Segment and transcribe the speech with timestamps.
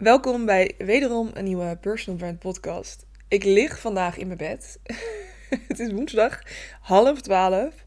[0.00, 3.06] Welkom bij wederom een nieuwe Personal Brand podcast.
[3.28, 4.78] Ik lig vandaag in mijn bed.
[5.68, 6.42] het is woensdag,
[6.80, 7.84] half twaalf.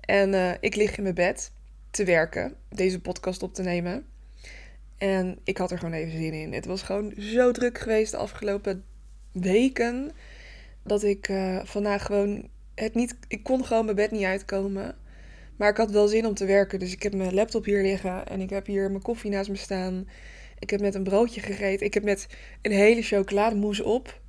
[0.00, 1.52] En uh, ik lig in mijn bed
[1.90, 4.06] te werken, deze podcast op te nemen.
[4.98, 6.52] En ik had er gewoon even zin in.
[6.52, 8.84] Het was gewoon zo druk geweest de afgelopen
[9.32, 10.10] weken.
[10.82, 13.16] Dat ik uh, vandaag gewoon het niet.
[13.28, 14.96] Ik kon gewoon mijn bed niet uitkomen.
[15.56, 16.78] Maar ik had wel zin om te werken.
[16.78, 18.26] Dus ik heb mijn laptop hier liggen.
[18.26, 20.06] En ik heb hier mijn koffie naast me staan.
[20.58, 21.86] Ik heb net een broodje gegeten.
[21.86, 22.26] Ik heb net
[22.62, 24.20] een hele chocolademousse op.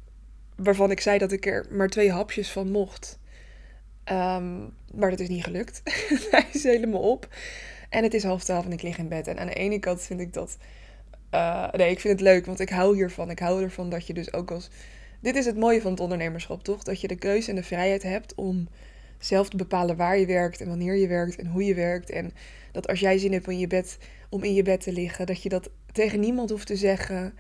[0.56, 3.20] Waarvan ik zei dat ik er maar twee hapjes van mocht.
[4.06, 5.82] Um, maar dat is niet gelukt.
[6.32, 7.28] Hij is helemaal op.
[7.90, 9.28] En het is half twaalf en ik lig in bed.
[9.28, 10.58] En aan de ene kant vind ik dat.
[11.34, 13.30] Uh, nee, ik vind het leuk, want ik hou hiervan.
[13.30, 14.70] Ik hou ervan dat je dus ook als.
[15.22, 16.84] Dit is het mooie van het ondernemerschap, toch?
[16.84, 18.68] Dat je de keuze en de vrijheid hebt om
[19.20, 22.10] zelf te bepalen waar je werkt en wanneer je werkt en hoe je werkt.
[22.10, 22.32] En
[22.72, 23.98] dat als jij zin hebt in je bed,
[24.30, 27.34] om in je bed te liggen, dat je dat tegen niemand hoeft te zeggen.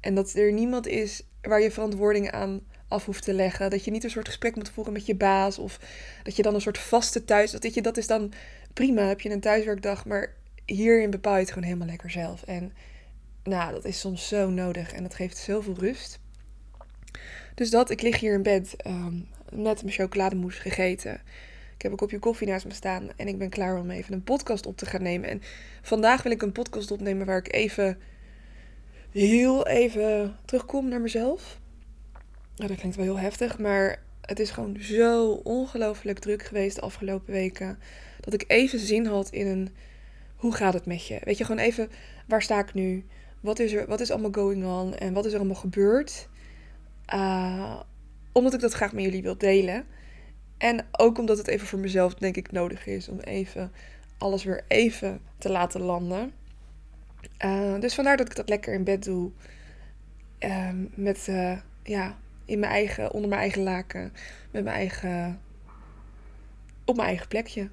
[0.00, 3.70] En dat er niemand is waar je verantwoording aan af hoeft te leggen.
[3.70, 5.58] Dat je niet een soort gesprek moet voeren met je baas.
[5.58, 5.80] Of
[6.22, 7.50] dat je dan een soort vaste thuis.
[7.50, 8.32] Dat, je, dat is dan
[8.72, 10.06] prima, heb je een thuiswerkdag.
[10.06, 12.42] Maar hierin bepaal je het gewoon helemaal lekker zelf.
[12.42, 12.72] En
[13.44, 14.92] nou, dat is soms zo nodig.
[14.92, 16.18] En dat geeft zoveel rust.
[17.54, 21.20] Dus dat, ik lig hier in bed um, met mijn chocolademousse gegeten.
[21.74, 24.22] Ik heb een kopje koffie naast me staan en ik ben klaar om even een
[24.22, 25.28] podcast op te gaan nemen.
[25.28, 25.42] En
[25.82, 27.98] vandaag wil ik een podcast opnemen waar ik even,
[29.10, 31.60] heel even terugkom naar mezelf.
[32.56, 36.82] Nou, dat klinkt wel heel heftig, maar het is gewoon zo ongelooflijk druk geweest de
[36.82, 37.78] afgelopen weken.
[38.20, 39.74] Dat ik even zin had in een,
[40.36, 41.20] hoe gaat het met je?
[41.24, 41.90] Weet je, gewoon even,
[42.26, 43.04] waar sta ik nu?
[43.40, 44.94] Wat is er, wat is allemaal going on?
[44.94, 46.28] En wat is er allemaal gebeurd?
[47.14, 47.80] Uh,
[48.34, 49.86] omdat ik dat graag met jullie wil delen.
[50.58, 53.72] En ook omdat het even voor mezelf, denk ik, nodig is om even
[54.18, 56.32] alles weer even te laten landen.
[57.44, 59.30] Uh, dus vandaar dat ik dat lekker in bed doe.
[60.40, 64.12] Uh, met, uh, ja, in mijn eigen, onder mijn eigen laken.
[64.50, 65.40] Met mijn eigen,
[66.84, 67.70] op mijn eigen plekje.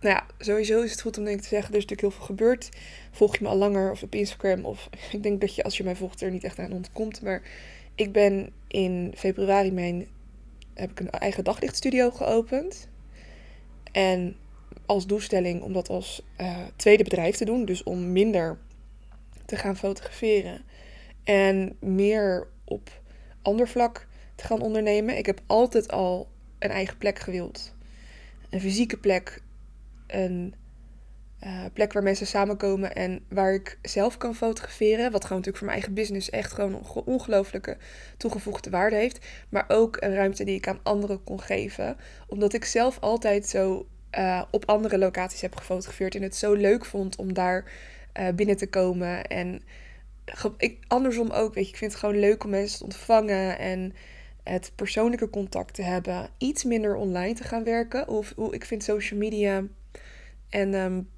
[0.00, 2.18] Nou ja, sowieso is het goed om denk ik te zeggen, er is natuurlijk heel
[2.18, 2.68] veel gebeurd.
[3.10, 5.84] Volg je me al langer of op Instagram of ik denk dat je als je
[5.84, 7.22] mij volgt er niet echt aan ontkomt.
[7.22, 7.42] Maar
[7.94, 10.06] ik ben in februari mijn,
[10.74, 12.88] heb ik een eigen daglichtstudio geopend.
[13.92, 14.36] En
[14.86, 17.64] als doelstelling om dat als uh, tweede bedrijf te doen.
[17.64, 18.58] Dus om minder
[19.44, 20.64] te gaan fotograferen.
[21.24, 23.00] En meer op
[23.42, 25.18] ander vlak te gaan ondernemen.
[25.18, 27.74] Ik heb altijd al een eigen plek gewild.
[28.50, 29.42] Een fysieke plek.
[30.06, 30.54] Een
[31.44, 35.12] uh, plek waar mensen samenkomen en waar ik zelf kan fotograferen.
[35.12, 37.76] Wat gewoon natuurlijk voor mijn eigen business echt gewoon een ongelooflijke
[38.16, 39.26] toegevoegde waarde heeft.
[39.48, 41.96] Maar ook een ruimte die ik aan anderen kon geven.
[42.28, 43.86] Omdat ik zelf altijd zo
[44.18, 46.14] uh, op andere locaties heb gefotografeerd.
[46.14, 47.72] En het zo leuk vond om daar
[48.20, 49.24] uh, binnen te komen.
[49.24, 49.62] En
[50.56, 53.58] ik, andersom ook, weet je, ik vind het gewoon leuk om mensen te ontvangen.
[53.58, 53.94] En
[54.44, 56.28] het persoonlijke contact te hebben.
[56.38, 58.08] Iets minder online te gaan werken.
[58.08, 59.64] Of, ik vind social media
[60.48, 61.08] en um,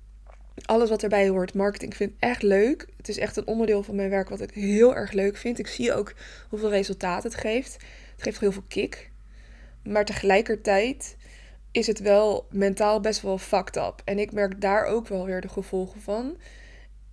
[0.67, 2.87] alles wat erbij hoort, marketing, vind ik echt leuk.
[2.97, 5.59] Het is echt een onderdeel van mijn werk wat ik heel erg leuk vind.
[5.59, 6.15] Ik zie ook
[6.49, 7.73] hoeveel resultaat het geeft.
[8.13, 9.11] Het geeft heel veel kick.
[9.83, 11.17] Maar tegelijkertijd
[11.71, 14.03] is het wel mentaal best wel fucked up.
[14.05, 16.37] En ik merk daar ook wel weer de gevolgen van.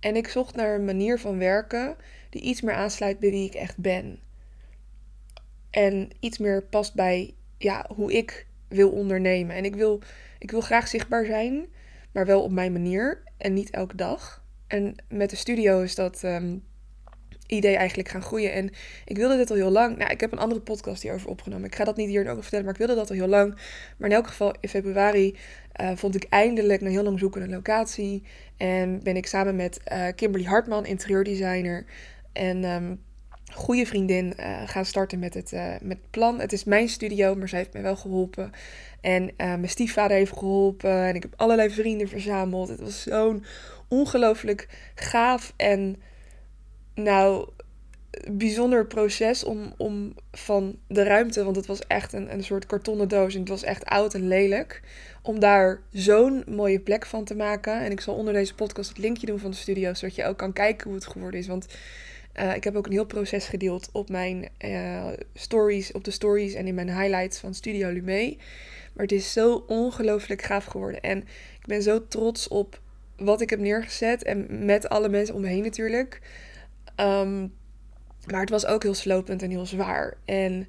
[0.00, 1.96] En ik zocht naar een manier van werken
[2.30, 4.20] die iets meer aansluit bij wie ik echt ben.
[5.70, 9.56] En iets meer past bij ja, hoe ik wil ondernemen.
[9.56, 10.00] En ik wil,
[10.38, 11.68] ik wil graag zichtbaar zijn
[12.16, 14.44] maar wel op mijn manier en niet elke dag.
[14.66, 16.62] En met de studio is dat um,
[17.46, 18.52] idee eigenlijk gaan groeien.
[18.52, 18.70] En
[19.04, 19.96] ik wilde dit al heel lang.
[19.96, 21.66] Nou, ik heb een andere podcast hierover opgenomen.
[21.66, 23.54] Ik ga dat niet hier ook vertellen, maar ik wilde dat al heel lang.
[23.96, 25.36] Maar in elk geval, in februari
[25.80, 28.22] uh, vond ik eindelijk na heel lang zoeken een locatie.
[28.56, 31.84] En ben ik samen met uh, Kimberly Hartman, interieurdesigner.
[32.32, 33.04] En um,
[33.52, 36.40] goede vriendin uh, gaan starten met het, uh, met plan.
[36.40, 38.50] Het is mijn studio, maar zij heeft mij wel geholpen.
[39.00, 41.04] En uh, mijn stiefvader heeft geholpen.
[41.04, 42.68] En ik heb allerlei vrienden verzameld.
[42.68, 43.44] Het was zo'n
[43.88, 45.96] ongelooflijk gaaf en
[46.94, 47.48] nou
[48.30, 53.08] bijzonder proces om, om van de ruimte, want het was echt een, een soort kartonnen
[53.08, 54.82] doos en het was echt oud en lelijk,
[55.22, 57.80] om daar zo'n mooie plek van te maken.
[57.80, 60.36] En ik zal onder deze podcast het linkje doen van de studio, zodat je ook
[60.36, 61.46] kan kijken hoe het geworden is.
[61.46, 61.66] Want
[62.40, 66.54] uh, ik heb ook een heel proces gedeeld op mijn uh, stories, op de stories
[66.54, 68.36] en in mijn highlights van Studio Lume.
[68.92, 71.00] Maar het is zo ongelooflijk gaaf geworden.
[71.00, 71.18] En
[71.58, 72.80] ik ben zo trots op
[73.16, 74.22] wat ik heb neergezet.
[74.22, 76.20] En met alle mensen om me heen natuurlijk.
[77.00, 77.54] Um,
[78.30, 80.16] maar het was ook heel slopend en heel zwaar.
[80.24, 80.68] En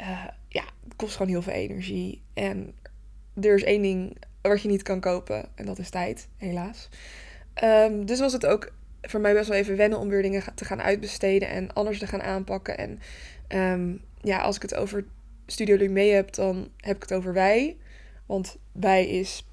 [0.00, 2.22] uh, ja, het kost gewoon heel veel energie.
[2.34, 2.74] En
[3.40, 5.48] er is één ding wat je niet kan kopen.
[5.54, 6.88] En dat is tijd, helaas.
[7.64, 8.72] Um, dus was het ook
[9.08, 12.06] voor mij best wel even wennen om weer dingen te gaan uitbesteden en anders te
[12.06, 12.78] gaan aanpakken.
[12.78, 13.00] En
[13.48, 15.04] ehm, ja, als ik het over
[15.46, 17.76] Studio Lume heb, dan heb ik het over wij.
[18.26, 19.46] Want wij is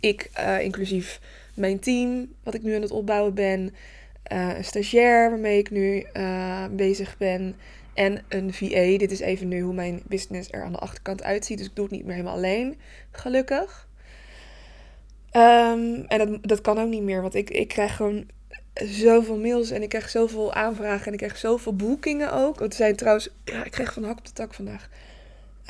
[0.00, 1.20] ik, uh, inclusief
[1.54, 3.74] mijn team, wat ik nu aan het opbouwen ben.
[4.32, 7.56] Uh, een stagiair waarmee ik nu uh, bezig ben.
[7.94, 8.98] En een VA.
[8.98, 11.58] Dit is even nu hoe mijn business er aan de achterkant uitziet.
[11.58, 12.78] Dus ik doe het niet meer helemaal alleen.
[13.10, 13.88] Gelukkig.
[15.32, 17.22] Um, en dat, dat kan ook niet meer.
[17.22, 18.26] Want ik, ik krijg gewoon
[18.84, 22.60] zoveel mails en ik krijg zoveel aanvragen en ik krijg zoveel boekingen ook.
[22.60, 24.88] Het zijn trouwens, ja, ik kreeg van hak op de tak vandaag.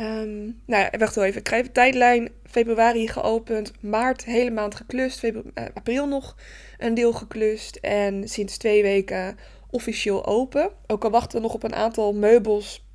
[0.01, 1.39] Um, nou wacht wel even.
[1.39, 2.29] Ik krijg een tijdlijn.
[2.45, 3.73] Februari geopend.
[3.81, 5.25] Maart hele maand geklust.
[5.25, 5.37] Uh,
[5.75, 6.37] april nog
[6.79, 7.77] een deel geklust.
[7.77, 9.39] En sinds twee weken
[9.71, 10.71] officieel open.
[10.87, 12.87] Ook al wachten we nog op een aantal meubels,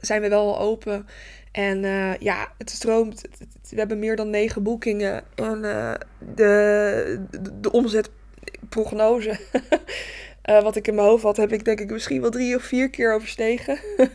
[0.00, 1.06] zijn we wel open.
[1.52, 3.22] En uh, ja, het stroomt.
[3.70, 5.24] We hebben meer dan negen boekingen.
[5.34, 5.94] En uh,
[6.34, 7.72] de, de, de
[8.48, 9.38] omzetprognose,
[10.50, 12.62] uh, wat ik in mijn hoofd had, heb ik denk ik misschien wel drie of
[12.62, 13.78] vier keer overstegen.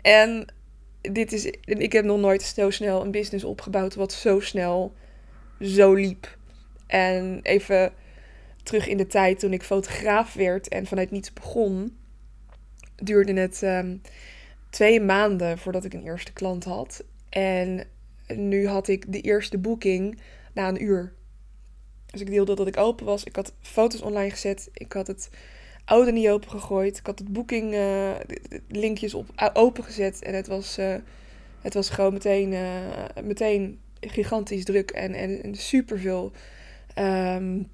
[0.00, 0.46] en
[1.00, 4.94] dit is, ik heb nog nooit zo snel een business opgebouwd wat zo snel
[5.60, 6.36] zo liep.
[6.86, 7.92] En even
[8.62, 11.96] terug in de tijd toen ik fotograaf werd en vanuit niets begon,
[12.96, 14.00] duurde het um,
[14.70, 17.04] twee maanden voordat ik een eerste klant had.
[17.28, 17.86] En
[18.26, 20.20] nu had ik de eerste boeking
[20.54, 21.15] na een uur.
[22.16, 23.24] Dus ik deelde dat ik open was.
[23.24, 24.68] Ik had foto's online gezet.
[24.72, 25.30] Ik had het
[25.84, 26.98] oude niet open gegooid.
[26.98, 28.10] Ik had het boeking uh,
[28.68, 30.22] linkjes op open gezet.
[30.22, 30.94] En het was, uh,
[31.60, 32.54] het was gewoon meteen,
[33.24, 36.32] meteen gigantisch druk en, en, en superveel
[36.98, 37.68] um,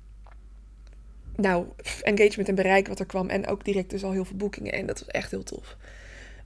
[1.37, 1.67] nou,
[2.03, 3.29] engagement en bereik wat er kwam.
[3.29, 4.73] En ook direct dus al heel veel boekingen.
[4.73, 5.77] En dat was echt heel tof.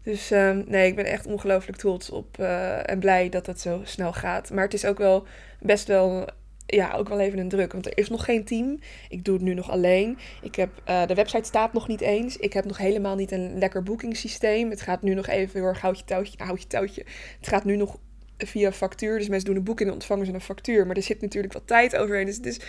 [0.03, 2.39] Dus um, nee, ik ben echt ongelooflijk trots op
[2.83, 4.51] en blij dat het zo snel gaat.
[4.51, 5.27] Maar het is ook wel
[5.61, 6.29] best wel,
[6.67, 7.73] ja, ook wel even een druk.
[7.73, 8.79] Want er is nog geen team.
[9.09, 10.19] Ik doe het nu nog alleen.
[10.43, 12.37] Ik heb, uh, de website staat nog niet eens.
[12.37, 14.71] Ik heb nog helemaal niet een lekker boekingssysteem.
[14.71, 17.05] Het gaat nu nog even heel erg houtje touwtje, houtje touwtje.
[17.39, 17.99] Het gaat nu nog
[18.39, 19.19] via factuur.
[19.19, 20.87] Dus mensen doen een boeking en ontvangen ze een factuur.
[20.87, 22.27] Maar er zit natuurlijk wat tijd overheen.
[22.27, 22.61] Dus het is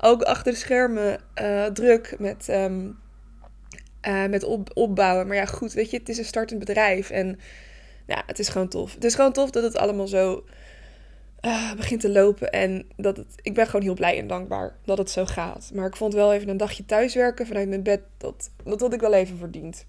[0.00, 2.98] ook achter de schermen uh, druk met, um,
[4.08, 5.26] uh, met op, opbouwen.
[5.26, 7.10] Maar ja, goed, weet je, het is een startend bedrijf.
[7.10, 7.38] En
[8.06, 8.94] ja, het is gewoon tof.
[8.94, 10.44] Het is gewoon tof dat het allemaal zo
[11.46, 12.50] uh, begint te lopen.
[12.50, 15.70] En dat ik ben gewoon heel blij en dankbaar dat het zo gaat.
[15.74, 18.00] Maar ik vond wel even een dagje thuiswerken vanuit mijn bed.
[18.16, 19.86] Dat, dat had ik wel even verdiend.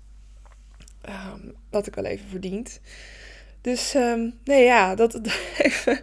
[1.10, 2.80] Um, dat ik wel even verdiend.
[3.62, 5.22] Dus um, nee, ja, dat,
[5.58, 6.00] even,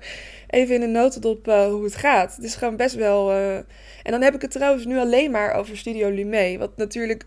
[0.49, 2.37] even in een notendop uh, hoe het gaat.
[2.37, 3.33] Het is gewoon best wel...
[3.33, 3.57] Uh,
[4.03, 6.59] en dan heb ik het trouwens nu alleen maar over Studio Lume.
[6.59, 7.25] Wat natuurlijk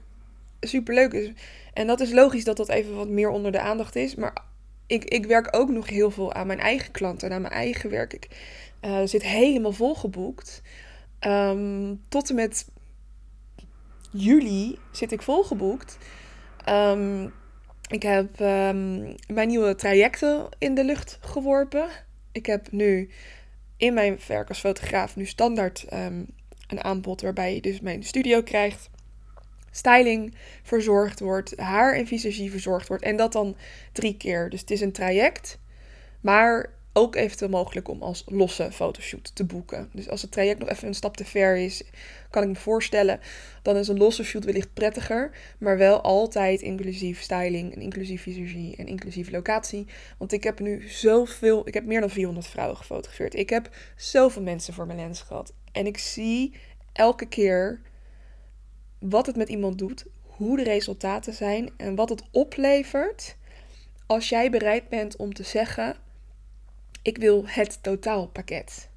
[0.59, 1.31] super leuk is.
[1.73, 4.15] En dat is logisch dat dat even wat meer onder de aandacht is.
[4.15, 4.43] Maar
[4.87, 7.31] ik, ik werk ook nog heel veel aan mijn eigen klanten.
[7.31, 8.13] Aan mijn eigen werk.
[8.13, 8.27] Ik
[8.81, 10.61] uh, zit helemaal volgeboekt.
[11.19, 12.67] Um, tot en met
[14.11, 15.97] juli zit ik volgeboekt.
[16.69, 17.33] Um,
[17.89, 21.87] ik heb um, mijn nieuwe trajecten in de lucht geworpen.
[22.31, 23.09] Ik heb nu
[23.77, 25.85] in mijn werk als fotograaf nu standaard
[26.67, 28.89] een aanbod waarbij je dus mijn studio krijgt.
[29.77, 33.03] Styling verzorgd wordt, haar en visagie verzorgd wordt.
[33.03, 33.57] En dat dan
[33.91, 34.49] drie keer.
[34.49, 35.59] Dus het is een traject.
[36.21, 39.89] Maar ook eventueel mogelijk om als losse fotoshoot te boeken.
[39.93, 41.83] Dus als het traject nog even een stap te ver is,
[42.29, 43.19] kan ik me voorstellen,
[43.61, 48.75] dan is een losse shoot wellicht prettiger, maar wel altijd inclusief styling en inclusief visagie
[48.75, 49.87] en inclusief locatie.
[50.17, 53.35] Want ik heb nu zoveel, ik heb meer dan 400 vrouwen gefotografeerd.
[53.35, 55.53] Ik heb zoveel mensen voor mijn lens gehad.
[55.71, 56.53] En ik zie
[56.93, 57.81] elke keer
[58.99, 63.35] wat het met iemand doet, hoe de resultaten zijn en wat het oplevert
[64.05, 65.95] als jij bereid bent om te zeggen
[67.07, 68.89] ik wil het totaalpakket.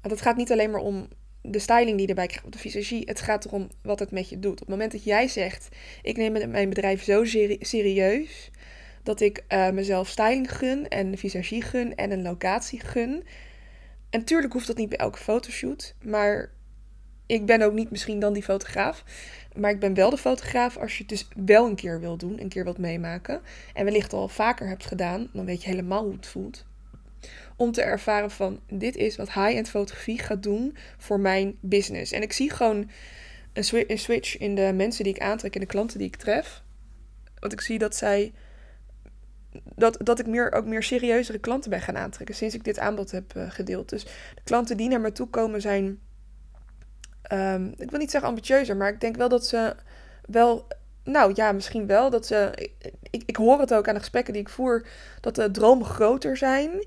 [0.00, 1.08] Want het gaat niet alleen maar om
[1.42, 3.02] de styling die erbij krijgt, de visagie.
[3.04, 4.52] Het gaat erom wat het met je doet.
[4.52, 5.68] Op het moment dat jij zegt,
[6.02, 7.24] ik neem mijn bedrijf zo
[7.60, 8.50] serieus
[9.02, 13.24] dat ik uh, mezelf styling gun en visagie gun en een locatie gun.
[14.10, 16.52] En natuurlijk hoeft dat niet bij elke fotoshoot, maar
[17.26, 19.04] ik ben ook niet misschien dan die fotograaf.
[19.56, 22.40] Maar ik ben wel de fotograaf als je het dus wel een keer wil doen,
[22.40, 23.40] een keer wilt meemaken.
[23.74, 26.64] En wellicht al vaker hebt gedaan, dan weet je helemaal hoe het voelt
[27.56, 32.12] om te ervaren van dit is wat high-end fotografie gaat doen voor mijn business.
[32.12, 32.90] En ik zie gewoon
[33.52, 36.16] een, sw een switch in de mensen die ik aantrek en de klanten die ik
[36.16, 36.62] tref.
[37.38, 38.32] Want ik zie dat zij
[39.74, 43.10] dat, dat ik meer, ook meer serieuzere klanten ben gaan aantrekken sinds ik dit aanbod
[43.10, 43.88] heb uh, gedeeld.
[43.88, 45.98] Dus de klanten die naar me toe komen zijn,
[47.32, 49.74] um, ik wil niet zeggen ambitieuzer, maar ik denk wel dat ze
[50.26, 50.66] wel,
[51.04, 52.68] nou ja, misschien wel, dat ze,
[53.10, 54.86] ik, ik hoor het ook aan de gesprekken die ik voer,
[55.20, 56.86] dat de dromen groter zijn.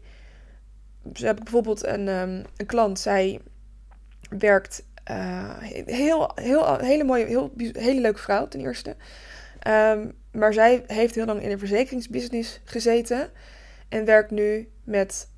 [1.13, 3.39] Ze heb bijvoorbeeld een, um, een klant, zij
[4.29, 8.95] werkt Uh, heel, heel, hele mooie, heel, hele leuke vrouw ten eerste.
[9.67, 13.29] Um, maar zij heeft heel lang in een verzekeringsbusiness gezeten.
[13.89, 15.29] En werkt nu met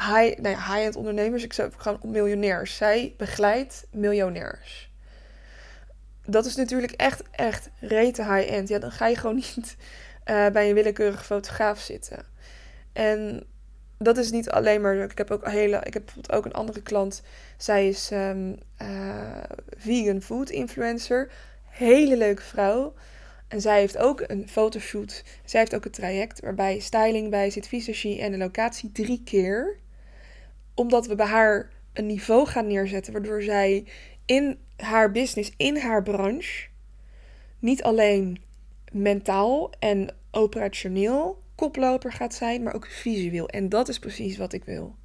[0.00, 1.44] high, nou high-end ondernemers.
[1.44, 2.76] Ik zou gewoon miljonairs.
[2.76, 4.90] Zij begeleidt miljonairs.
[6.26, 8.68] Dat is natuurlijk echt, echt rete high-end.
[8.68, 9.76] Ja, dan ga je gewoon niet
[10.26, 12.24] uh, bij een willekeurige fotograaf zitten.
[12.92, 13.46] En
[13.98, 14.96] dat is niet alleen maar.
[14.96, 15.80] Ik heb ook hele.
[15.82, 17.22] Ik heb bijvoorbeeld ook een andere klant.
[17.56, 19.42] Zij is um, uh,
[19.76, 21.32] vegan food influencer.
[21.64, 22.94] Hele leuke vrouw.
[23.48, 25.24] En zij heeft ook een fotoshoot.
[25.44, 29.78] Zij heeft ook een traject waarbij styling bij zit, visagie en de locatie drie keer.
[30.76, 33.86] Omdat we bij haar een niveau gaan neerzetten waardoor zij
[34.24, 36.68] in haar business, in haar branche,
[37.58, 38.42] niet alleen
[38.92, 43.48] mentaal en operationeel koploper gaat zijn, maar ook visueel.
[43.48, 44.96] En dat is precies wat ik wil.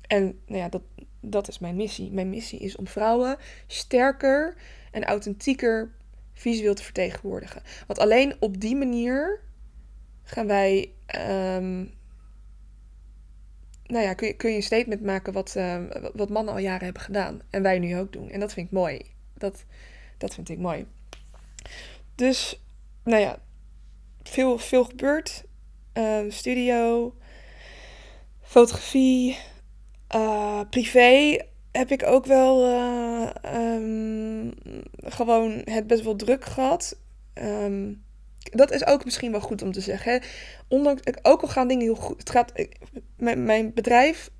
[0.00, 0.82] En nou ja, dat,
[1.20, 2.12] dat is mijn missie.
[2.12, 4.54] Mijn missie is om vrouwen sterker
[4.90, 5.94] en authentieker
[6.32, 7.62] visueel te vertegenwoordigen.
[7.86, 9.40] Want alleen op die manier
[10.22, 10.92] gaan wij.
[11.56, 11.94] Um,
[13.86, 16.84] nou ja, kun je, kun je een statement maken wat, um, wat mannen al jaren
[16.84, 17.40] hebben gedaan.
[17.50, 18.30] En wij nu ook doen.
[18.30, 19.00] En dat vind ik mooi.
[19.34, 19.64] Dat,
[20.18, 20.86] dat vind ik mooi.
[22.14, 22.62] Dus,
[23.04, 23.38] nou ja,
[24.22, 25.44] veel, veel gebeurd.
[25.94, 27.14] Uh, studio,
[28.42, 29.38] fotografie,
[30.14, 31.38] uh, privé
[31.72, 34.52] heb ik ook wel uh, um,
[34.96, 36.98] gewoon het best wel druk gehad.
[38.50, 40.12] Dat is ook misschien wel goed om te zeggen.
[40.12, 40.18] Hè?
[40.68, 42.18] Ondanks, ook al gaan dingen heel goed.
[42.18, 42.52] Het gaat,
[43.16, 44.30] mijn, mijn bedrijf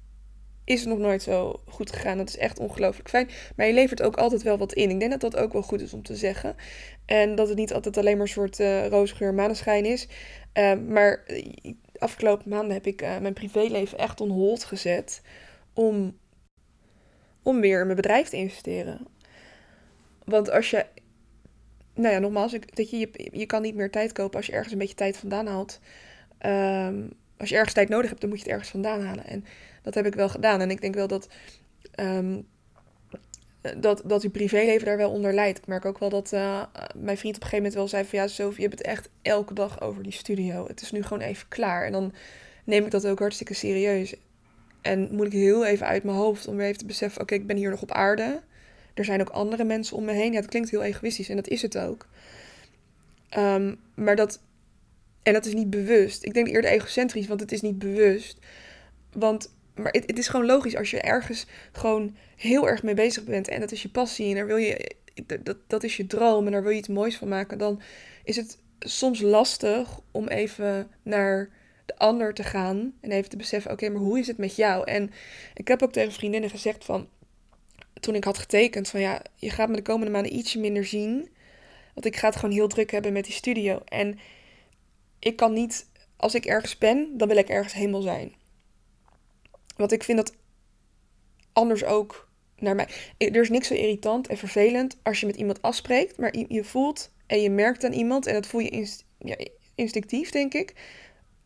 [0.67, 2.17] is nog nooit zo goed gegaan.
[2.17, 3.29] Dat is echt ongelooflijk fijn.
[3.57, 4.91] Maar je levert ook altijd wel wat in.
[4.91, 6.57] Ik denk dat dat ook wel goed is om te zeggen.
[7.05, 10.09] En dat het niet altijd alleen maar een soort uh, roosgeur maneschijn is.
[10.55, 11.25] Uh, maar
[11.99, 15.23] afgelopen maanden heb ik uh, mijn privéleven echt on hold gezet.
[15.73, 16.19] Om,
[17.43, 19.07] om weer in mijn bedrijf te investeren.
[20.25, 20.87] Want als je...
[21.97, 24.73] Nou ja, nogmaals, dat je, je, je kan niet meer tijd kopen als je ergens
[24.73, 25.81] een beetje tijd vandaan haalt.
[26.47, 29.27] Um, als je ergens tijd nodig hebt, dan moet je het ergens vandaan halen.
[29.27, 29.45] En
[29.83, 30.61] dat heb ik wel gedaan.
[30.61, 31.29] En ik denk wel dat,
[32.01, 32.47] um,
[33.77, 35.59] dat, dat privéleven daar wel onder leidt.
[35.59, 36.63] Ik merk ook wel dat uh,
[36.95, 38.19] mijn vriend op een gegeven moment wel zei van...
[38.19, 40.67] Ja, Sophie, je hebt het echt elke dag over die studio.
[40.67, 41.85] Het is nu gewoon even klaar.
[41.85, 42.13] En dan
[42.65, 44.15] neem ik dat ook hartstikke serieus.
[44.81, 47.21] En moet ik heel even uit mijn hoofd om weer even te beseffen...
[47.21, 48.43] Oké, ik ben hier nog op aarde.
[48.97, 50.33] Er zijn ook andere mensen om me heen.
[50.33, 52.07] Ja, het klinkt heel egoïstisch en dat is het ook.
[53.39, 54.41] Um, maar dat...
[55.23, 56.25] En dat is niet bewust.
[56.25, 58.39] Ik denk eerder egocentrisch, want het is niet bewust.
[59.13, 63.25] Want maar het, het, is gewoon logisch als je ergens gewoon heel erg mee bezig
[63.25, 64.97] bent en dat is je passie en daar wil je,
[65.43, 67.81] dat, dat is je droom en daar wil je iets moois van maken, dan
[68.25, 71.51] is het soms lastig om even naar
[71.87, 74.85] de ander te gaan en even te beseffen, oké, maar hoe is het met jou?
[74.85, 75.11] En
[75.55, 77.09] ik heb ook tegen vriendinnen gezegd van,
[78.07, 81.29] toen ik had getekend van ja, je gaat me de komende maanden ietsje minder zien,
[81.95, 84.19] want ik ga het gewoon heel druk hebben met die studio en
[85.19, 85.87] ik kan niet,
[86.17, 88.35] als ik ergens ben, dan wil ik ergens helemaal zijn.
[89.77, 90.35] Want ik vind dat
[91.53, 92.89] anders ook naar mij.
[93.19, 97.11] Er is niks zo irritant en vervelend als je met iemand afspreekt, maar je voelt
[97.27, 98.89] en je merkt aan iemand, en dat voel je
[99.75, 100.75] instinctief, denk ik,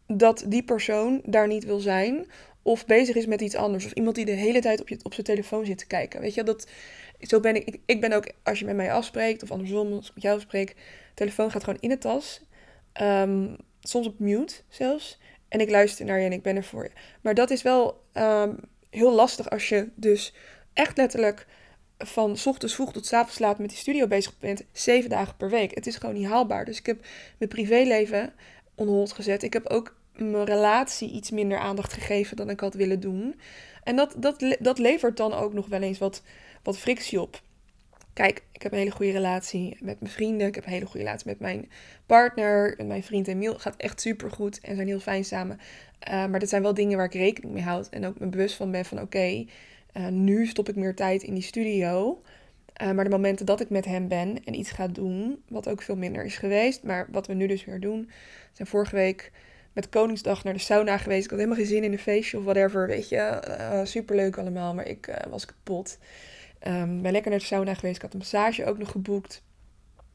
[0.06, 2.26] dat die persoon daar niet wil zijn
[2.62, 3.84] of bezig is met iets anders.
[3.84, 6.20] Of iemand die de hele tijd op, je, op zijn telefoon zit te kijken.
[6.20, 6.66] Weet je, dat,
[7.20, 8.00] zo ben ik, ik.
[8.00, 10.76] Ben ook, als je met mij afspreekt, of andersom, als ik met jou spreek,
[11.14, 12.40] telefoon gaat gewoon in de tas.
[13.02, 15.18] Um, soms op mute zelfs.
[15.48, 16.90] En ik luister naar je en ik ben er voor je.
[17.20, 18.58] Maar dat is wel um,
[18.90, 20.34] heel lastig als je dus
[20.72, 21.46] echt letterlijk
[21.98, 24.64] van ochtends vroeg tot avonds laat met die studio bezig bent.
[24.72, 25.74] Zeven dagen per week.
[25.74, 26.64] Het is gewoon niet haalbaar.
[26.64, 27.06] Dus ik heb
[27.38, 28.32] mijn privéleven
[28.74, 29.42] onhold gezet.
[29.42, 33.40] Ik heb ook mijn relatie iets minder aandacht gegeven dan ik had willen doen.
[33.84, 36.22] En dat, dat, dat levert dan ook nog wel eens wat,
[36.62, 37.42] wat frictie op.
[38.12, 40.46] Kijk, ik heb een hele goede relatie met mijn vrienden.
[40.46, 41.70] Ik heb een hele goede relatie met mijn
[42.06, 42.78] partner.
[42.78, 45.58] En mijn vriend Emiel gaat echt super goed en zijn heel fijn samen.
[46.08, 47.88] Uh, maar dat zijn wel dingen waar ik rekening mee houd.
[47.88, 49.44] En ook me bewust van ben van oké,
[49.92, 52.22] eh, nu stop ik meer tijd in die studio.
[52.82, 55.82] Uh, maar de momenten dat ik met hem ben en iets ga doen, wat ook
[55.82, 56.82] veel minder is geweest.
[56.82, 58.10] Maar wat we nu dus weer doen,
[58.52, 59.32] zijn vorige week
[59.72, 61.24] met Koningsdag naar de sauna geweest.
[61.24, 63.42] Ik had helemaal geen zin in een feestje of whatever, weet je.
[63.48, 65.98] Uh, superleuk allemaal, maar ik uh, was kapot.
[66.66, 67.96] Um, ben lekker naar de sauna geweest.
[67.96, 69.42] Ik had een massage ook nog geboekt.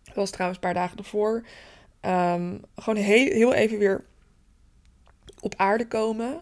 [0.04, 1.46] Dat was trouwens een paar dagen ervoor.
[2.02, 4.04] Um, gewoon heel, heel even weer
[5.40, 6.42] op aarde komen.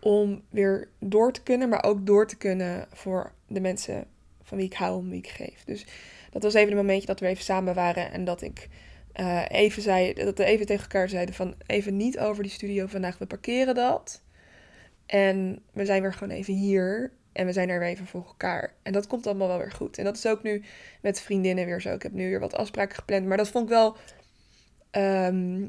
[0.00, 4.04] Om weer door te kunnen, maar ook door te kunnen voor de mensen
[4.42, 5.64] van wie ik hou, om wie ik geef.
[5.64, 5.86] Dus
[6.30, 8.68] dat was even een momentje dat we even samen waren en dat ik
[9.20, 12.86] uh, even zei, dat we even tegen elkaar zeiden van even niet over die studio
[12.86, 14.22] vandaag, we parkeren dat.
[15.06, 18.74] En we zijn weer gewoon even hier En we zijn er weer even voor elkaar.
[18.82, 19.98] En dat komt allemaal wel weer goed.
[19.98, 20.62] En dat is ook nu
[21.00, 21.94] met vriendinnen weer zo.
[21.94, 23.26] Ik heb nu weer wat afspraken gepland.
[23.26, 23.96] Maar dat vond ik wel
[24.90, 25.68] ehm,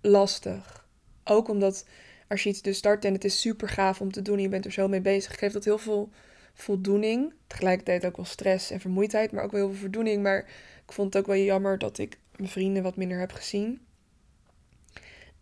[0.00, 0.86] lastig.
[1.24, 1.86] Ook omdat
[2.28, 4.36] als je iets dus start en het is super gaaf om te doen.
[4.36, 5.38] En je bent er zo mee bezig.
[5.38, 6.10] Geeft dat heel veel
[6.54, 7.32] voldoening.
[7.46, 9.32] Tegelijkertijd ook wel stress en vermoeidheid.
[9.32, 10.22] Maar ook wel heel veel voldoening.
[10.22, 10.38] Maar
[10.86, 13.80] ik vond het ook wel jammer dat ik mijn vrienden wat minder heb gezien.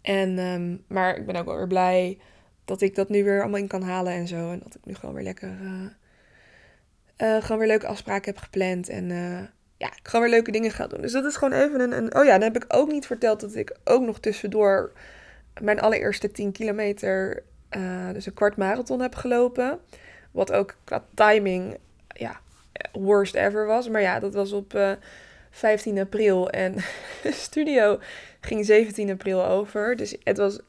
[0.02, 2.18] En, ehm, maar ik ben ook wel weer blij
[2.64, 4.50] dat ik dat nu weer allemaal in kan halen en zo.
[4.50, 5.56] En dat ik nu gewoon weer lekker.
[7.18, 8.88] Uh, gewoon weer leuke afspraken heb gepland.
[8.88, 9.40] En uh,
[9.76, 11.00] ja, ik gewoon weer leuke dingen ga doen.
[11.00, 12.16] Dus dat is gewoon even een, een.
[12.16, 14.92] Oh ja, dan heb ik ook niet verteld dat ik ook nog tussendoor
[15.60, 17.42] mijn allereerste 10 kilometer.
[18.12, 19.80] dus een kwart marathon heb gelopen.
[20.30, 21.76] Wat ook qua timing.
[22.08, 22.40] Ja,
[22.92, 23.88] worst ever was.
[23.88, 24.96] Maar ja, dat was op
[25.52, 26.50] 15 april.
[26.50, 26.74] En
[27.22, 27.98] de studio
[28.40, 29.96] ging 17 april over.
[29.96, 30.60] Dus het was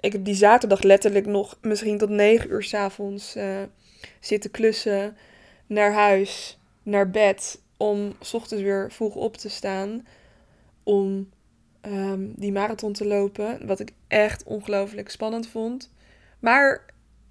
[0.00, 3.62] ik heb die zaterdag letterlijk nog misschien tot negen uur s'avonds uh,
[4.20, 5.16] zitten klussen.
[5.66, 7.60] Naar huis, naar bed.
[7.76, 10.06] Om s ochtends weer vroeg op te staan.
[10.82, 11.30] Om
[11.80, 13.66] ehm, die marathon te lopen.
[13.66, 15.90] Wat ik echt ongelooflijk spannend vond.
[16.38, 16.84] Maar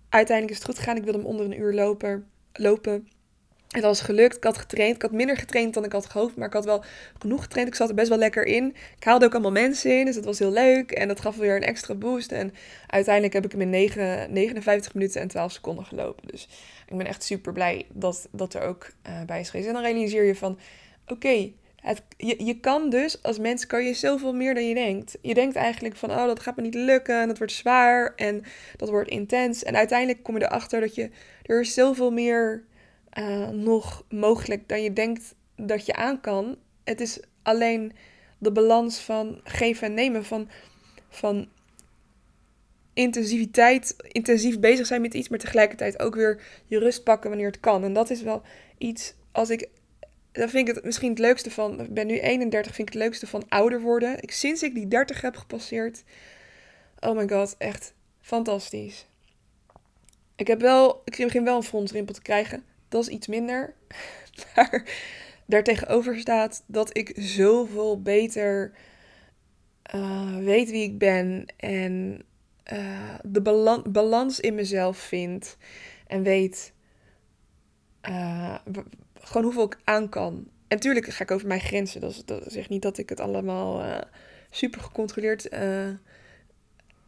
[0.10, 0.98] uiteindelijk is het goed gegaan.
[0.98, 1.74] Ik wilde hem onder een uur
[2.54, 3.08] lopen.
[3.68, 4.36] Het was gelukt.
[4.36, 4.96] Ik had getraind.
[4.96, 6.36] Ik had minder getraind dan ik had gehoopt.
[6.36, 6.84] Maar ik had wel
[7.20, 7.70] genoeg getraind.
[7.70, 8.76] Ik zat er best wel lekker in.
[8.98, 10.06] Ik haalde ook allemaal mensen in.
[10.06, 10.92] Dus dat was heel leuk.
[10.92, 12.32] En dat gaf weer een extra boost.
[12.32, 12.54] En
[12.88, 16.28] uiteindelijk heb ik hem in 9, 59 minuten en 12 seconden gelopen.
[16.28, 16.48] Dus
[16.88, 19.68] ik ben echt super blij dat dat er ook uh, bij is geweest.
[19.68, 20.60] En dan realiseer je van...
[21.08, 21.52] Oké,
[22.18, 25.18] je, je kan dus als mens kan je zoveel meer dan je denkt.
[25.22, 27.22] Je denkt eigenlijk van, oh, dat gaat me niet lukken.
[27.22, 28.14] En dat wordt zwaar.
[28.16, 28.44] En
[28.78, 29.64] dat wordt intens.
[29.64, 31.10] En uiteindelijk kom je erachter dat je...
[31.44, 32.64] Er zoveel meer
[33.20, 36.58] uh, nog mogelijk dan je denkt dat je aan kan.
[36.84, 37.94] Het is alleen
[38.38, 40.50] de balans van geven en nemen, van,
[41.10, 41.48] van
[42.94, 47.60] intensiviteit, intensief bezig zijn met iets, maar tegelijkertijd ook weer je rust pakken wanneer het
[47.60, 47.84] kan.
[47.84, 48.42] En dat is wel
[48.78, 49.70] iets, als ik,
[50.32, 53.04] dan vind ik het misschien het leukste van, ik ben nu 31, vind ik het
[53.04, 54.22] leukste van ouder worden.
[54.22, 56.04] Ik, sinds ik die 30 heb gepasseerd,
[57.00, 59.08] oh my god, echt fantastisch.
[60.36, 62.64] Ik heb wel, ik begin wel een frontsrimpel te krijgen.
[62.90, 63.74] Dat is iets minder.
[64.56, 64.84] Maar
[65.46, 68.72] daartegenover staat dat ik zoveel beter
[69.96, 72.24] uh, weet wie ik ben en
[72.74, 73.42] uh, de
[73.92, 75.58] balans in mezelf vind
[76.08, 76.74] en weet
[78.10, 78.56] uh,
[79.14, 80.34] gewoon hoeveel ik aan kan.
[80.34, 82.02] En natuurlijk ga ik over mijn grenzen.
[82.02, 84.02] Dat, is, dat zegt niet dat ik het allemaal
[84.50, 85.50] super gecontroleerd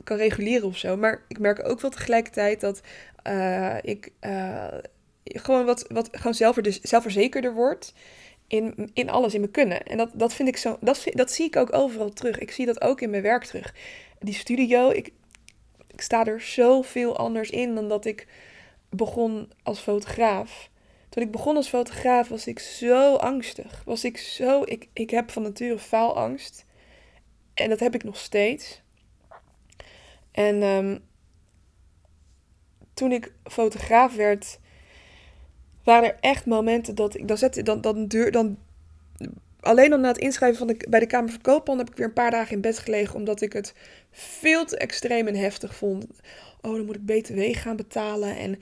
[0.03, 0.97] kan reguleren of zo.
[0.97, 2.81] Maar ik merk ook wel tegelijkertijd dat
[3.81, 4.11] ik
[5.29, 7.93] gewoon wat, wat gewoon zelfver, zelfverzekerder wordt
[8.47, 9.83] in, in alles, in mijn kunnen.
[9.85, 12.37] En dat, dat vind ik zo, dat, dat zie ik ook overal terug.
[12.37, 13.73] Ik zie dat ook in mijn werk terug.
[14.19, 15.11] Die studio, ik,
[15.87, 18.27] ik sta er zoveel anders in dan dat ik
[18.89, 20.69] begon als fotograaf.
[21.09, 23.81] Toen ik begon als fotograaf was ik zo angstig.
[23.85, 26.65] Was ik zo, ik, ik heb van nature faalangst.
[27.53, 28.81] En dat heb ik nog steeds.
[30.31, 30.99] En um,
[32.93, 34.59] toen ik fotograaf werd,
[35.83, 38.57] waren er echt momenten dat ik dan zette, dan, dan, dan
[39.59, 42.05] alleen al na het inschrijven van de, bij de Kamer van Koopman heb ik weer
[42.05, 43.73] een paar dagen in bed gelegen, omdat ik het
[44.11, 46.05] veel te extreem en heftig vond.
[46.61, 48.59] Oh, dan moet ik BTW gaan betalen en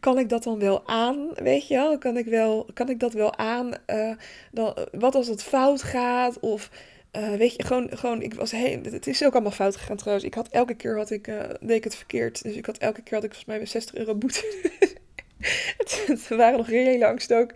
[0.00, 1.30] kan ik dat dan wel aan?
[1.34, 1.98] Weet je wel?
[1.98, 3.70] Kan ik, wel, kan ik dat wel aan?
[3.86, 4.10] Uh,
[4.52, 6.40] dan, wat als het fout gaat?
[6.40, 6.70] Of
[7.16, 8.84] uh, weet je, gewoon, gewoon ik was heen.
[8.84, 10.26] Het is ook allemaal fout gegaan trouwens.
[10.26, 12.42] Ik had elke keer had ik, uh, deed ik het verkeerd.
[12.42, 14.44] Dus ik had elke keer had ik volgens mij 60 euro boete.
[16.06, 17.52] het, waren nog reële angst ook.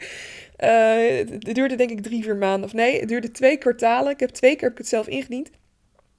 [0.59, 2.64] Uh, het duurde denk ik drie, vier maanden.
[2.64, 4.12] Of nee, het duurde twee kwartalen.
[4.12, 5.51] Ik heb twee keer heb ik het zelf ingediend.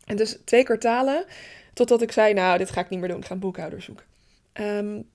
[0.05, 1.25] En dus twee kwartalen.
[1.73, 3.17] Totdat ik zei, nou, dit ga ik niet meer doen.
[3.17, 4.05] Ik ga een boekhouder zoeken.
[4.53, 5.09] Um,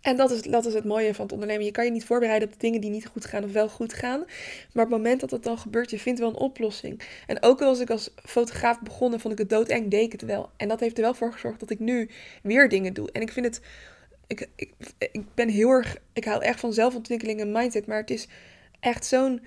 [0.00, 1.64] en dat is, dat is het mooie van het ondernemen.
[1.64, 3.92] Je kan je niet voorbereiden op de dingen die niet goed gaan of wel goed
[3.92, 4.18] gaan.
[4.72, 7.00] Maar op het moment dat het dan gebeurt, je vindt wel een oplossing.
[7.26, 10.50] En ook als ik als fotograaf begonnen, vond ik het doodeng, deed ik het wel.
[10.56, 12.10] En dat heeft er wel voor gezorgd dat ik nu
[12.42, 13.12] weer dingen doe.
[13.12, 13.60] En ik vind het
[14.30, 18.10] ik, ik, ik ben heel erg, ik hou echt van zelfontwikkeling en mindset, maar het
[18.10, 18.28] is
[18.80, 19.42] echt zo'n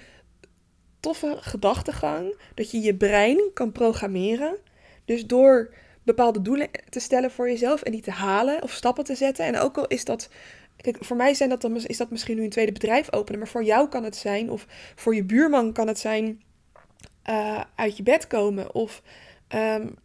[0.99, 4.57] toffe gedachtegang dat je je brein kan programmeren.
[5.05, 9.15] Dus door bepaalde doelen te stellen voor jezelf en die te halen of stappen te
[9.15, 9.45] zetten.
[9.45, 10.29] En ook al is dat,
[10.77, 13.47] kijk, voor mij zijn dat dan, is dat misschien nu een tweede bedrijf openen, maar
[13.49, 14.65] voor jou kan het zijn, of
[14.95, 16.41] voor je buurman kan het zijn,
[17.29, 19.01] uh, uit je bed komen of
[19.55, 19.95] um,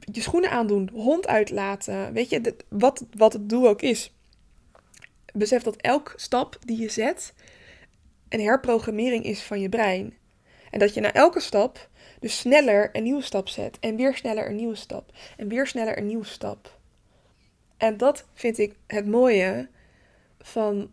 [0.00, 2.12] je schoenen aandoen, hond uitlaten.
[2.12, 4.12] Weet je, wat, wat het doel ook is.
[5.32, 7.34] Besef dat elk stap die je zet
[8.28, 10.14] een herprogrammering is van je brein.
[10.70, 11.88] En dat je na elke stap
[12.20, 13.78] dus sneller een nieuwe stap zet.
[13.78, 15.12] En weer sneller een nieuwe stap.
[15.36, 16.78] En weer sneller een nieuwe stap.
[17.76, 19.68] En dat vind ik het mooie
[20.38, 20.90] van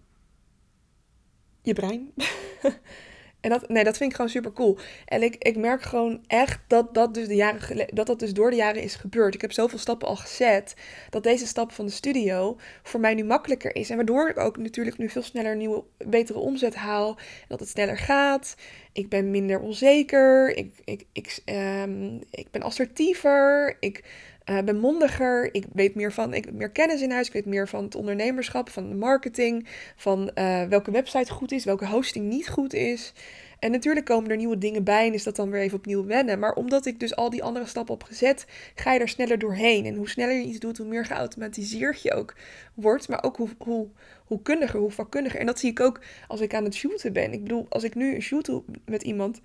[1.62, 2.14] je brein.
[3.42, 4.78] En dat, nee, dat vind ik gewoon super cool.
[5.06, 8.50] En ik, ik merk gewoon echt dat dat, dus de jaren dat dat dus door
[8.50, 9.34] de jaren is gebeurd.
[9.34, 10.74] Ik heb zoveel stappen al gezet.
[11.10, 13.90] Dat deze stap van de studio voor mij nu makkelijker is.
[13.90, 17.18] En waardoor ik ook natuurlijk nu veel sneller nieuwe, betere omzet haal.
[17.48, 18.56] Dat het sneller gaat.
[18.94, 20.58] Ik ben minder onzeker.
[20.58, 23.78] Ik, ik, ik, um, ik ben assertiever.
[23.80, 24.04] Ik
[24.46, 25.54] uh, ben mondiger.
[25.54, 27.28] Ik weet meer van, ik heb meer kennis in huis.
[27.28, 31.66] Ik weet meer van het ondernemerschap, van de marketing, van uh, welke website goed is,
[31.66, 33.14] welke hosting niet goed is.
[33.60, 36.40] En natuurlijk komen er nieuwe dingen bij en is dat dan weer even opnieuw wennen.
[36.40, 39.86] Maar omdat ik dus al die andere stappen heb gezet, ga je er sneller doorheen.
[39.86, 42.36] En hoe sneller je iets doet, hoe meer geautomatiseerd je ook
[42.74, 43.10] wordt.
[43.10, 43.88] Maar ook hoe, hoe,
[44.26, 45.40] hoe kundiger, hoe vakkundiger.
[45.40, 47.34] En dat zie ik ook als ik aan het shooten ben.
[47.34, 49.42] Ik bedoel, als ik nu een shoot doe met iemand.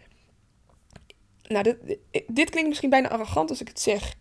[1.48, 4.14] Nou, dit, dit klinkt misschien bijna arrogant als ik het zeg.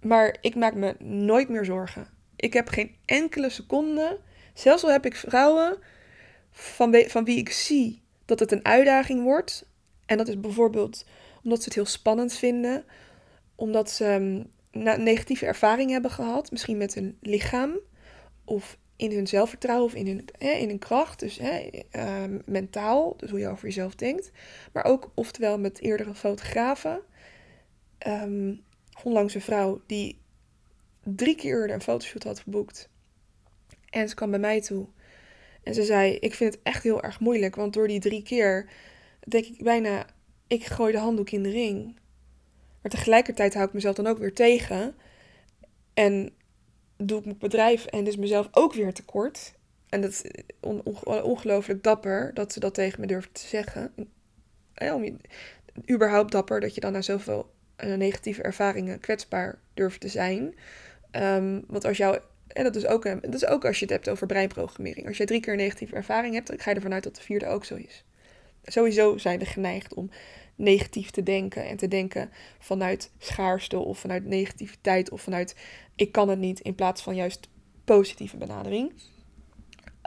[0.00, 2.08] Maar ik maak me nooit meer zorgen.
[2.36, 4.20] Ik heb geen enkele seconde,
[4.54, 5.78] zelfs al heb ik vrouwen
[6.50, 9.66] van, van wie ik zie dat het een uitdaging wordt.
[10.06, 11.04] En dat is bijvoorbeeld
[11.42, 12.84] omdat ze het heel spannend vinden,
[13.54, 14.50] omdat ze um,
[15.02, 17.78] negatieve ervaring hebben gehad, misschien met hun lichaam
[18.44, 23.16] of in hun zelfvertrouwen of in hun, hè, in hun kracht, dus hè, uh, mentaal,
[23.16, 24.30] dus hoe je over jezelf denkt,
[24.72, 27.00] maar ook oftewel met eerdere fotografen.
[28.06, 28.66] Um,
[29.04, 30.18] onlangs een vrouw die
[31.02, 32.88] drie keer een fotoshoot had geboekt.
[33.90, 34.86] En ze kwam bij mij toe.
[35.62, 38.70] En ze zei: Ik vind het echt heel erg moeilijk, want door die drie keer
[39.20, 40.06] denk ik bijna:
[40.46, 41.98] ik gooi de handdoek in de ring.
[42.82, 44.94] Maar tegelijkertijd hou ik mezelf dan ook weer tegen.
[45.94, 46.32] En
[46.96, 49.54] doe ik mijn bedrijf en dus mezelf ook weer tekort.
[49.88, 50.24] En dat is
[51.04, 53.92] ongelooflijk dapper dat ze dat tegen me durft te zeggen.
[54.74, 55.00] Ja,
[55.90, 57.50] überhaupt dapper dat je dan na zoveel
[57.86, 60.54] negatieve ervaringen kwetsbaar durven te zijn.
[61.12, 62.18] Um, want als jou.
[62.48, 65.06] En dat is, ook, dat is ook als je het hebt over breinprogrammering.
[65.06, 67.22] Als je drie keer een negatieve ervaring hebt, dan ga je ervan uit dat de
[67.22, 68.04] vierde ook zo is.
[68.64, 70.10] Sowieso zijn we geneigd om
[70.54, 75.56] negatief te denken en te denken vanuit schaarste of vanuit negativiteit of vanuit
[75.96, 77.48] ik kan het niet in plaats van juist
[77.84, 78.92] positieve benadering.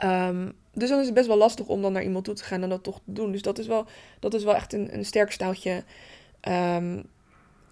[0.04, 2.62] Um, dus dan is het best wel lastig om dan naar iemand toe te gaan
[2.62, 3.32] en dat toch te doen.
[3.32, 3.86] Dus dat is wel,
[4.20, 5.84] dat is wel echt een, een sterk staaltje
[6.48, 7.04] um,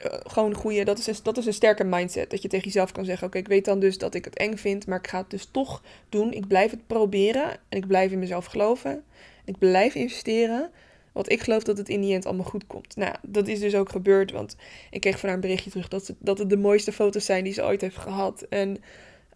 [0.04, 2.30] uh, gewoon goede, dat is, een, dat is een sterke mindset.
[2.30, 4.56] Dat je tegen jezelf kan zeggen: Oké, ik weet dan dus dat ik het eng
[4.56, 6.32] vind, maar ik ga het dus toch doen.
[6.32, 9.04] Ik blijf het proberen en ik blijf in mezelf geloven.
[9.44, 10.70] Ik blijf investeren,
[11.12, 12.96] want ik geloof dat het in die end allemaal goed komt.
[12.96, 14.56] Nou, dat is dus ook gebeurd, want
[14.90, 17.44] ik kreeg van haar een berichtje terug dat, ze, dat het de mooiste foto's zijn
[17.44, 18.42] die ze ooit heeft gehad.
[18.42, 18.76] En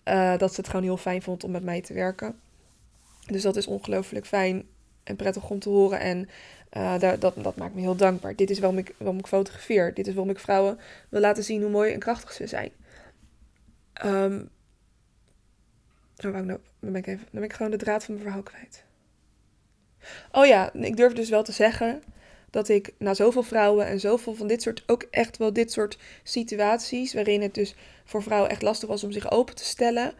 [0.05, 2.41] uh, dat ze het gewoon heel fijn vond om met mij te werken.
[3.27, 4.65] Dus dat is ongelooflijk fijn
[5.05, 6.01] en prettig om te horen.
[6.01, 6.29] En
[6.77, 8.37] uh, dat, dat, dat, maakt me heel dankbaar.
[8.37, 9.95] Dit is waarom ik, waarom ik fotografeer.
[9.95, 12.71] Dit is waarom ik vrouwen wil laten zien hoe mooi en krachtig ze zijn.
[14.05, 14.51] Um,
[16.15, 18.85] dan, ben ik even, dan ben ik gewoon de draad van mijn verhaal kwijt.
[20.33, 22.03] Oh ja, ik durf dus wel te zeggen
[22.51, 25.99] dat ik na zoveel vrouwen en zoveel van dit soort, ook echt wel dit soort
[26.23, 30.15] situaties, waarin het dus voor vrouwen echt lastig was om zich open te stellen,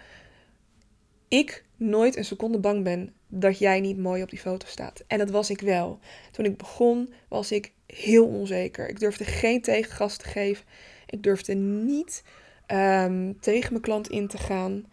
[1.29, 5.05] ik nooit een seconde bang ben dat jij niet mooi op die foto staat.
[5.07, 5.99] En dat was ik wel.
[6.31, 8.89] Toen ik begon was ik heel onzeker.
[8.89, 10.65] Ik durfde geen tegengas te geven.
[11.07, 12.23] Ik durfde niet
[12.67, 14.87] ehm, tegen mijn klant in te gaan.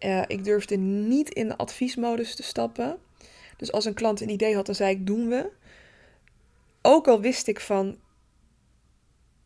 [0.00, 2.98] Uh, ik durfde niet in de adviesmodus te stappen.
[3.56, 5.50] Dus als een klant een idee had, dan zei ik: doen we.
[6.82, 7.98] Ook al wist ik van.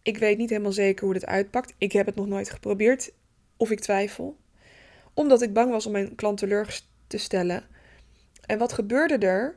[0.02, 1.74] Ik weet niet helemaal zeker hoe dit uitpakt.
[1.78, 3.12] Ik heb het nog nooit geprobeerd.
[3.56, 4.36] Of ik twijfel.
[5.18, 7.64] Omdat ik bang was om mijn klant teleur te stellen
[8.46, 9.56] en wat gebeurde er?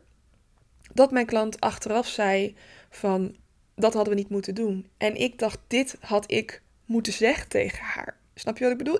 [0.94, 2.56] Dat mijn klant achteraf zei
[2.90, 3.36] van
[3.76, 4.90] dat hadden we niet moeten doen.
[4.98, 8.18] En ik dacht, dit had ik moeten zeggen tegen haar.
[8.36, 9.00] Snap je wat ik bedoel?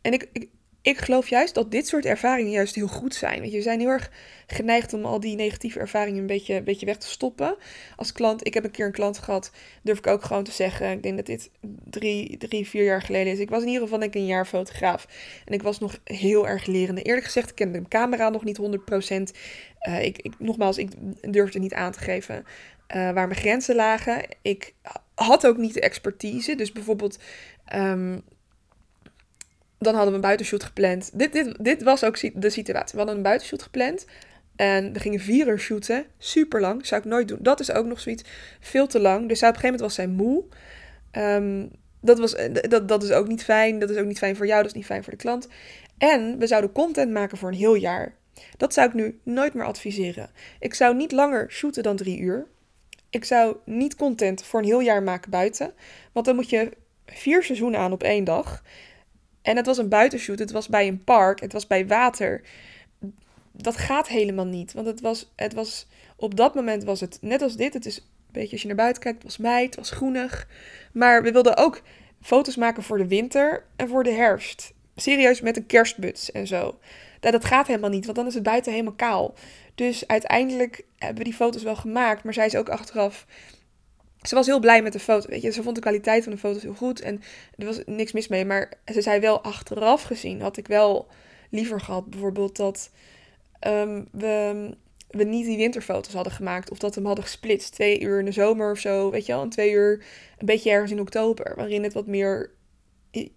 [0.00, 0.48] En ik, ik,
[0.82, 3.40] ik geloof juist dat dit soort ervaringen juist heel goed zijn.
[3.40, 4.10] Want je zijn heel erg
[4.46, 7.56] geneigd om al die negatieve ervaringen een beetje, een beetje weg te stoppen.
[7.96, 10.90] Als klant, ik heb een keer een klant gehad, durf ik ook gewoon te zeggen.
[10.90, 11.50] Ik denk dat dit
[11.84, 13.38] drie, drie vier jaar geleden is.
[13.38, 15.06] Ik was in ieder geval een jaar fotograaf.
[15.44, 17.02] En ik was nog heel erg lerende.
[17.02, 18.62] Eerlijk gezegd, ik kende de camera nog niet 100%.
[18.62, 19.28] Uh,
[19.78, 20.90] eh, ik, ik, nogmaals, ik
[21.20, 22.44] durfde niet aan te geven uh,
[22.88, 24.24] waar mijn grenzen lagen.
[24.42, 24.74] Ik
[25.14, 26.54] had ook niet de expertise.
[26.54, 27.18] Dus bijvoorbeeld...
[27.74, 28.22] Um,
[29.82, 31.10] dan hadden we een buitenshoot gepland.
[31.18, 32.92] Dit, dit, dit was ook de situatie.
[32.92, 34.06] We hadden een buitenshoot gepland.
[34.56, 36.04] En we gingen vier uur shooten.
[36.18, 36.86] Super lang.
[36.86, 37.38] Zou ik nooit doen.
[37.40, 38.24] Dat is ook nog zoiets.
[38.60, 39.28] Veel te lang.
[39.28, 40.44] Dus op een gegeven moment was zij moe.
[41.12, 43.78] Um, dat, was, eh, dat, dat is ook niet fijn.
[43.78, 44.62] Dat is ook niet fijn voor jou.
[44.62, 45.48] Dat is niet fijn voor de klant.
[45.98, 48.14] En we zouden content maken voor een heel jaar.
[48.56, 50.30] Dat zou ik nu nooit meer adviseren.
[50.58, 52.46] Ik zou niet langer shooten dan drie uur.
[53.10, 55.72] Ik zou niet content voor een heel jaar maken buiten.
[56.12, 56.70] Want dan moet je
[57.06, 58.62] vier seizoenen aan op één dag.
[59.42, 62.40] En het was een buitenshoot, het was bij een park, het was bij water.
[63.52, 67.42] Dat gaat helemaal niet, want het was, het was op dat moment was het net
[67.42, 67.74] als dit.
[67.74, 70.48] Het is een beetje als je naar buiten kijkt, het was mei, het was groenig.
[70.92, 71.82] Maar we wilden ook
[72.22, 74.72] foto's maken voor de winter en voor de herfst.
[74.96, 76.78] Serieus met een kerstbuts en zo.
[77.20, 79.34] Dat, dat gaat helemaal niet, want dan is het buiten helemaal kaal.
[79.74, 82.24] Dus uiteindelijk hebben we die foto's wel gemaakt.
[82.24, 83.26] Maar zij is ook achteraf.
[84.22, 85.28] Ze was heel blij met de foto.
[85.28, 87.00] Weet je, ze vond de kwaliteit van de foto's heel goed.
[87.00, 87.22] En
[87.56, 88.44] er was niks mis mee.
[88.44, 90.40] Maar ze zei wel achteraf gezien.
[90.40, 91.06] Had ik wel
[91.50, 92.90] liever gehad, bijvoorbeeld, dat
[93.66, 94.70] um, we,
[95.10, 96.70] we niet die winterfoto's hadden gemaakt.
[96.70, 97.72] Of dat we hem hadden gesplitst.
[97.72, 99.10] Twee uur in de zomer of zo.
[99.10, 99.42] Weet je wel.
[99.42, 100.04] En twee uur
[100.38, 101.52] een beetje ergens in oktober.
[101.56, 102.50] Waarin het wat meer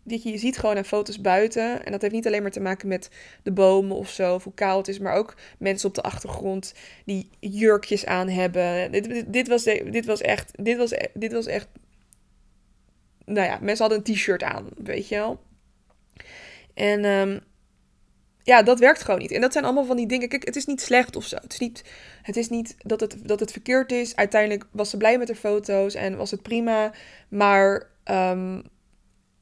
[0.04, 1.86] je, ziet gewoon aan foto's buiten.
[1.86, 3.10] En dat heeft niet alleen maar te maken met
[3.44, 6.74] de bomen of zo, of hoe koud het is, maar ook mensen op de achtergrond
[7.06, 8.92] die jurkjes aan hebben.
[8.92, 11.68] Dit, dit, was, dit was echt, dit was, dit was echt,
[13.26, 15.40] nou ja, mensen hadden een t-shirt aan, weet je wel.
[16.74, 17.40] En um,
[18.44, 19.32] ja, dat werkt gewoon niet.
[19.32, 20.30] En dat zijn allemaal van die dingen.
[20.30, 21.36] Kijk, het is niet slecht of zo.
[21.36, 21.84] Het is niet,
[22.22, 24.16] het is niet dat, het, dat het verkeerd is.
[24.16, 26.94] Uiteindelijk was ze blij met de foto's en was het prima.
[27.30, 28.64] Maar um,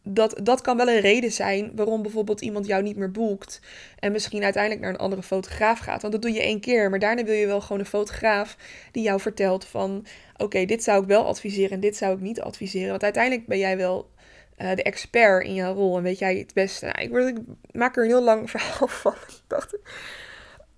[0.04, 3.60] dat, dat kan wel een reden zijn waarom bijvoorbeeld iemand jou niet meer boekt.
[4.00, 6.02] En misschien uiteindelijk naar een andere fotograaf gaat.
[6.02, 6.89] Want dat doe je één keer.
[6.89, 8.58] Maar daarna wil je wel gewoon een fotograaf
[8.92, 10.06] die jou vertelt van...
[10.38, 12.89] Oké, dit zou ik wel adviseren en dit zou ik niet adviseren.
[12.89, 14.10] Want uiteindelijk ben jij wel
[14.58, 15.98] uh, de expert in jouw rol.
[15.98, 16.86] En weet jij het beste.
[16.86, 17.38] Nou, ik, word, ik,
[17.72, 19.13] maak er een heel lang verhaal van.
[19.13, 19.78] Ik dacht...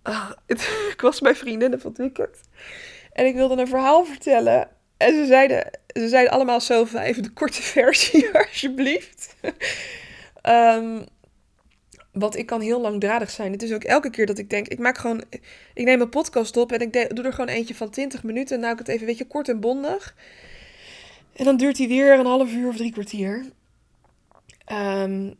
[0.04, 0.62] Uh, het,
[0.94, 2.40] ik was bij vriendinnen van het weekend.
[3.14, 4.70] En ik wilde een verhaal vertellen.
[4.98, 9.36] En ze zeiden, ze zeiden allemaal zo even de korte versie, alsjeblieft.
[10.44, 11.06] um,
[12.12, 13.52] want ik kan heel langdradig zijn.
[13.52, 15.24] Het is ook elke keer dat ik denk, ik maak gewoon,
[15.74, 18.56] ik neem een podcast op en ik doe er gewoon eentje van 20 minuten.
[18.56, 20.16] En nou ik het even, weet je, kort en bondig.
[21.36, 23.46] En dan duurt hij weer een half uur of drie kwartier.
[24.72, 25.36] Um,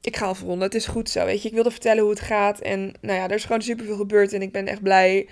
[0.00, 0.62] ik ga afronden.
[0.62, 1.48] Het is goed zo, weet je.
[1.48, 2.60] Ik wilde vertellen hoe het gaat.
[2.60, 4.32] En nou ja, er is gewoon superveel gebeurd.
[4.32, 5.28] En ik ben echt blij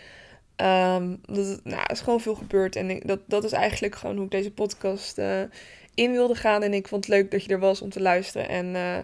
[0.57, 2.77] Um, dat, nou, er is gewoon veel gebeurd.
[2.77, 5.41] En dat, dat is eigenlijk gewoon hoe ik deze podcast uh,
[5.95, 6.63] in wilde gaan.
[6.63, 8.49] En ik vond het leuk dat je er was om te luisteren.
[8.49, 8.99] En uh,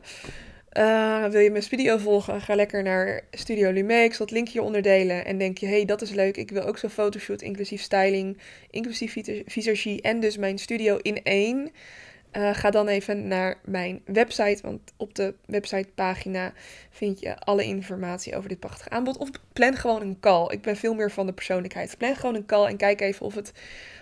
[0.72, 2.40] uh, wil je mijn video volgen?
[2.40, 3.94] Ga lekker naar Studio Lume.
[3.94, 5.24] Ik zal het linkje onderdelen.
[5.24, 6.36] En denk je, hey, dat is leuk.
[6.36, 8.38] Ik wil ook zo'n fotoshoot, inclusief styling,
[8.70, 11.70] inclusief visagie en dus mijn studio in één.
[12.32, 16.52] Uh, ga dan even naar mijn website, want op de websitepagina
[16.90, 19.16] vind je alle informatie over dit prachtige aanbod.
[19.16, 20.46] Of plan gewoon een call.
[20.48, 21.98] Ik ben veel meer van de persoonlijkheid.
[21.98, 23.52] Plan gewoon een call en kijk even of, het,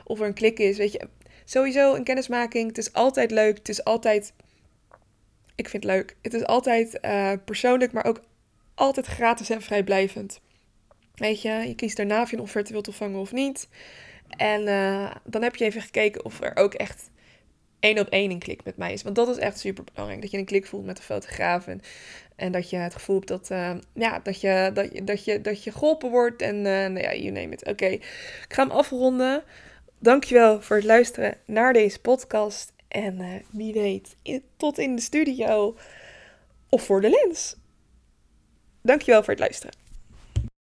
[0.05, 0.77] of er een klik is.
[0.77, 1.09] Weet je,
[1.45, 2.69] sowieso een kennismaking.
[2.69, 3.59] Het is altijd leuk.
[3.59, 4.33] Het is altijd.
[5.55, 6.17] Ik vind het leuk.
[6.23, 8.23] Het is altijd uh, persoonlijk, maar ook
[8.75, 10.41] altijd gratis en vrijblijvend.
[11.15, 13.69] Weet je, je kiest daarna of je een offerte wilt ontvangen of niet.
[14.29, 17.11] En uh, dan heb je even gekeken of er ook echt
[17.81, 19.03] één op één een klik met mij is.
[19.03, 20.23] Want dat is echt super belangrijk.
[20.23, 21.67] Dat je een klik voelt met de fotograaf.
[21.67, 21.81] En,
[22.37, 25.41] en dat je het gevoel hebt dat, uh, ja, dat, je, dat, je, dat, je,
[25.41, 26.43] dat je geholpen wordt.
[26.43, 27.67] En uh, nou ja, you name it.
[27.67, 29.43] Oké, ik ga hem afronden.
[29.99, 32.73] Dankjewel voor het luisteren naar deze podcast.
[32.89, 34.17] En uh, wie weet,
[34.57, 35.77] tot in de studio
[36.69, 37.57] of voor de lens.
[38.83, 39.88] Dankjewel voor het luisteren.